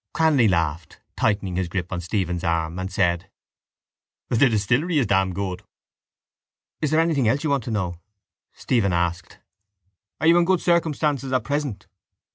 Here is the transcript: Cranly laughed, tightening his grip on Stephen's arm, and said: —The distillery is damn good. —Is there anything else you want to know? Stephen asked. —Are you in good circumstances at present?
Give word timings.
Cranly 0.15 0.47
laughed, 0.49 0.99
tightening 1.15 1.57
his 1.57 1.67
grip 1.67 1.93
on 1.93 2.01
Stephen's 2.01 2.43
arm, 2.43 2.79
and 2.79 2.91
said: 2.91 3.29
—The 4.29 4.49
distillery 4.49 4.97
is 4.97 5.05
damn 5.05 5.31
good. 5.31 5.61
—Is 6.81 6.89
there 6.89 6.99
anything 6.99 7.27
else 7.27 7.43
you 7.43 7.51
want 7.51 7.65
to 7.65 7.69
know? 7.69 7.99
Stephen 8.51 8.93
asked. 8.93 9.37
—Are 10.19 10.25
you 10.25 10.39
in 10.39 10.45
good 10.45 10.59
circumstances 10.59 11.31
at 11.31 11.43
present? 11.43 11.85